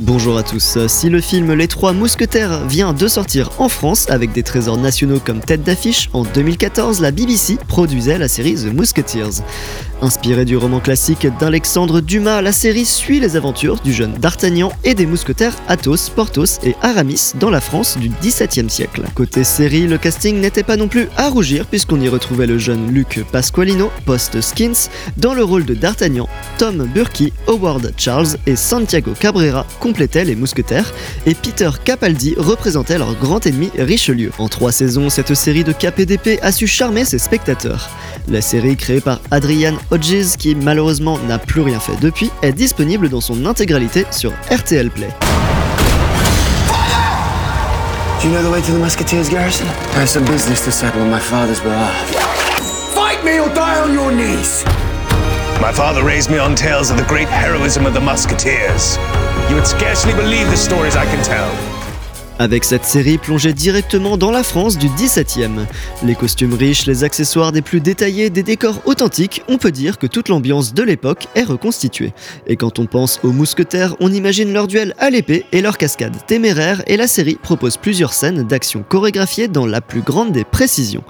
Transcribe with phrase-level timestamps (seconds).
[0.00, 0.78] Bonjour à tous.
[0.86, 5.20] Si le film Les Trois Mousquetaires vient de sortir en France avec des trésors nationaux
[5.22, 9.42] comme tête d'affiche, en 2014, la BBC produisait la série The Musketeers.
[10.00, 14.94] Inspirée du roman classique d'Alexandre Dumas, la série suit les aventures du jeune D'Artagnan et
[14.94, 19.02] des mousquetaires Athos, Porthos et Aramis dans la France du XVIIe siècle.
[19.14, 22.90] Côté série, le casting n'était pas non plus à rougir puisqu'on y retrouvait le jeune
[22.90, 29.66] Luc Pasqualino, post-Skins, dans le rôle de D'Artagnan, Tom Burkey, Howard Charles et Santiago Cabrera
[29.90, 30.94] complétaient les mousquetaires
[31.26, 34.30] et Peter Capaldi représentait leur grand ennemi Richelieu.
[34.38, 37.90] En trois saisons, cette série de KPDP a su charmer ses spectateurs.
[38.28, 43.08] La série créée par Adrian Hodges, qui malheureusement n'a plus rien fait depuis, est disponible
[43.08, 45.08] dans son intégralité sur RTL Play.
[48.22, 49.66] Do you know the way to the Musketeers garrison?
[49.96, 51.96] I have some business to settle on my father's behalf.
[52.94, 54.64] Fight me or die on your knees!
[55.60, 58.96] My father raised me on tales of the great heroism of the Musketeers.
[59.50, 61.79] You would scarcely believe the stories I can tell.
[62.40, 65.66] Avec cette série plongée directement dans la France du 17e.
[66.02, 70.06] Les costumes riches, les accessoires des plus détaillés, des décors authentiques, on peut dire que
[70.06, 72.14] toute l'ambiance de l'époque est reconstituée.
[72.46, 76.16] Et quand on pense aux mousquetaires, on imagine leur duel à l'épée et leur cascade
[76.26, 81.04] téméraire, et la série propose plusieurs scènes d'action chorégraphiées dans la plus grande des précisions.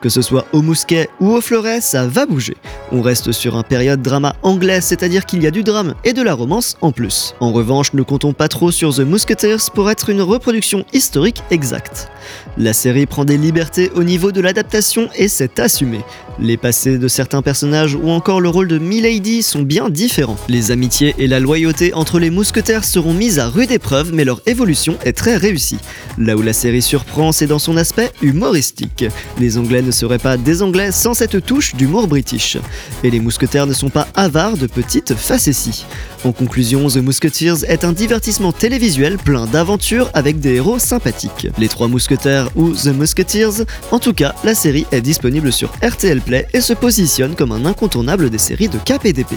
[0.00, 2.56] Que ce soit au mousquet ou au fleuret, ça va bouger.
[2.90, 6.22] On reste sur un période drama anglais, c'est-à-dire qu'il y a du drame et de
[6.22, 7.34] la romance en plus.
[7.38, 12.08] En revanche, ne comptons pas trop sur The Musketeers pour être une reproduction historique exacte.
[12.56, 16.00] La série prend des libertés au niveau de l'adaptation et c'est assumé.
[16.38, 20.38] Les passés de certains personnages ou encore le rôle de Milady sont bien différents.
[20.48, 24.40] Les amitiés et la loyauté entre les mousquetaires seront mises à rude épreuve mais leur
[24.46, 25.78] évolution est très réussie.
[26.18, 29.04] Là où la série surprend, c'est dans son aspect humoristique.
[29.38, 32.56] Les Anglais ne seraient pas des Anglais sans cette touche d'humour british.
[33.04, 35.84] Et les mousquetaires ne sont pas avares de petites facéties.
[36.24, 41.48] En conclusion, The Musketeers est un divertissement télévisuel plein d'aventures avec des héros sympathiques.
[41.58, 46.20] Les Trois Mousquetaires ou The Musketeers, en tout cas, la série est disponible sur RTL
[46.20, 49.36] Play et se positionne comme un incontournable des séries de KPDP.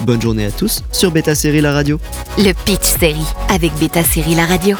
[0.00, 2.00] Bonne journée à tous sur Beta Série La Radio.
[2.38, 4.76] Le Pitch Série avec Beta Série La Radio.